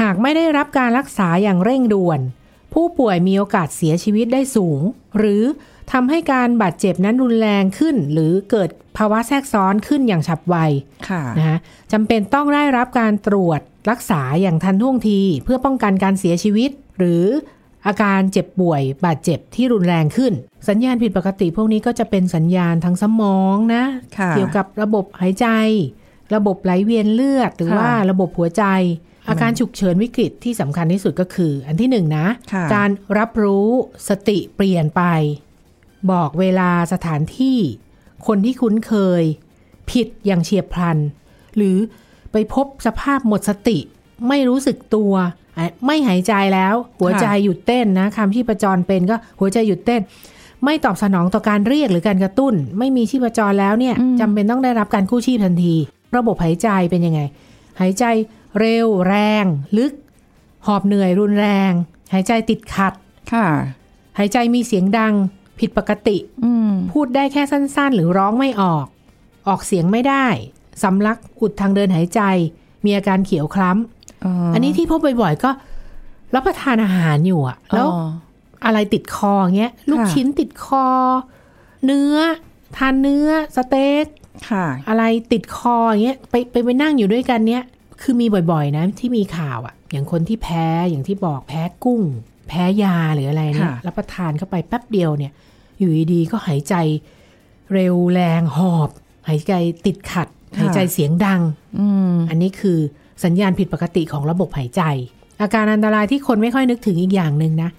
[0.00, 2.20] หากไม่ได้รับการรักษาอย่างเร่งด่วน
[2.74, 4.80] ผู้ป่วยมีโอกาสเสียชีวิตได้สูง
[5.18, 5.42] หรือ
[5.92, 10.56] ทำให้การบาดเจ็บนั้นรุนแรงขึ้น หรือเกิดภาวะแทรกซ้อนขึ้นอย่างฉับไว
[11.08, 11.58] ค่ะนะคะ
[11.92, 17.24] จำเป็นต้องได้รับการตรวจรักษาอย่างทันท่วงที เพื่อป้องกันการเสียชีวิต หรือ
[17.86, 20.32] อาการเจ็บป่วยบาดเจ็บที่รุนแรงขึ้น
[20.68, 23.84] สัญญาณผิดปกติพวกนี้ก็จะเป็นสัญญาณทางสมองนะ
[24.18, 25.46] ค่ะเกี่ยวกับระบบหายใจ
[26.34, 28.64] ระบบไหลเวียนเลือด หรือค่ะว่าระบบหัวใจ
[29.28, 33.68] อาการฉุกเฉินวิกฤตที่สำคัญที่สุดก็คือ อันที่หนึ่งนะค่ะการรับรู้
[34.08, 35.02] สติเปลี่ยนไป
[36.10, 37.58] บอกเวลาสถานที่
[38.26, 39.22] คนที่คุ้นเคย
[39.90, 40.98] ผิดอย่างเฉียบพลัน
[41.56, 41.76] หรือ
[42.32, 43.78] ไปพบสภาพหมดสติ
[44.28, 45.30] ไม่รู้สึกตัวอะ
[45.86, 50.00] ไม่หายใจแล้ว หัวใจหยุดเต้นนะคำที่ประจรเป็นก็หัวใจหยุดเต้น
[50.64, 55.74] ไม่ตอบสนองต่อการเรียกหรือการกระตุ้น ไม่มีชีพจรแล้วเนี่ยจำเป็นต้องได้รับการกู้ชีพทันที
[56.16, 57.20] ระบบหายใจเป็นยังไง
[57.80, 58.04] หายใจ
[58.58, 59.44] เร็วแรง
[59.78, 59.92] ลึก
[60.66, 61.72] หอบเหนื่อยรุนแรง
[62.12, 62.92] หายใจติดขัด
[63.32, 63.46] ค่ะ
[64.18, 65.14] หายใจมีเสียงดัง
[65.60, 68.86] ผิดปกติอืมพูดได้แค่สั้นๆ หรือร้องไม่ออก
[69.48, 70.26] ออกเสียงไม่ได้
[70.82, 72.20] สำลักอุดทางเดินหายใจ
[72.84, 73.93] มีอาการเขียวคล้ำ
[74.54, 75.50] อันนี้ที่พบบ่อยๆก็
[76.34, 77.88] รับประทานอาหารอยู่อะแล้ว
[78.64, 80.86] อะไรติดคออย่างเงี้ย ลูกชิ้นติดคอ
[81.84, 82.16] เนื้อ
[82.76, 84.06] ทานเนื้อสเต็ก
[84.50, 87.62] ค่ะอะไรติดคออย่างเงี้ยไปไปไปนั่งอยู่ด้วยกันเนี้ย
[88.02, 92.02] คือมีบ่อยๆ นะ ที่มีข่าวอะ่ะอย่างคนที่แพ้อย่างที่บอกแพ้กุ้ง
[92.48, 95.32] แพ้ยาหรืออะไรเนี่ยค่ะรับประทานเข้าไปแป๊บเดียวเนี่ย
[95.78, 96.74] อยู่ดีๆก็หายใจ
[97.72, 98.90] เร็วแรงหอบ
[99.28, 99.52] หายใจ
[99.86, 101.40] ติดขัด หายใจเสียงดัง
[101.78, 102.78] อืมอันนี้คือ
[103.24, 104.82] สัญญาณผิดปกติของระบบหายใจ
[105.42, 107.70] อาการอันตรายที่คนไม่ค่อยนึกถึงอีกอย่างหนึ่งนะ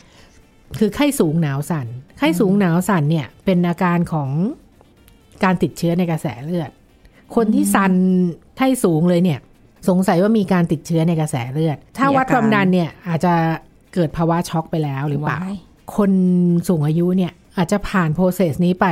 [0.79, 4.29] คือไข้สูงหนาวสัน่น ไข้สูงหนาวสั่นเนี่ยเป็นอาการของ
[5.43, 6.69] การติดเชื้อในกระแสเลือด
[7.35, 7.93] คนที่สัน
[8.57, 9.39] ไข้สูงเลยเนี่ย
[9.89, 13.33] สงสัยว่ามีการติดเชื้อในกระแสเลือด ถ้าวัดความดันเนี่ยอาจจะ
[13.93, 15.55] เกิดภาวะช็อกไปแล้วหรือเปล่าว้าย
[15.95, 16.11] คน
[16.67, 18.87] สูงอายุเนี่ยอาจจะผ่านโปรเซสนี้ไป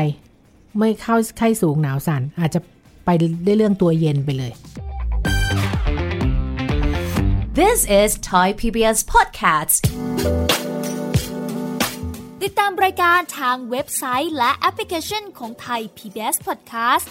[0.80, 2.60] ไม่เข้าไข้สูงหนาวสัน่นอาจจะ
[3.06, 3.10] ไป
[3.46, 4.52] ได้เรื่องตัวเย็นไปเลย
[7.61, 9.81] This is Thai PBS Podcast
[12.43, 17.07] ติดตามรายการทางเว็บไซต์และแอปพลิเคชันของไทย PBS Podcast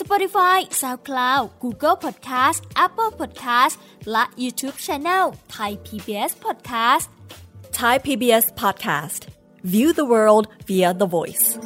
[0.00, 3.74] Spotify SoundCloud Google Podcast Apple Podcast
[4.12, 5.24] และ YouTube Channel
[5.56, 7.06] Thai PBS Podcast
[7.72, 9.28] Thai PBS podcast.
[9.62, 11.58] View the world via the voice.